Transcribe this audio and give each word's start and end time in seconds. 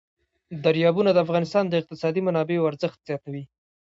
دریابونه 0.63 1.09
د 1.13 1.17
افغانستان 1.25 1.63
د 1.67 1.73
اقتصادي 1.81 2.21
منابعو 2.27 2.67
ارزښت 2.71 2.99
زیاتوي. 3.07 3.43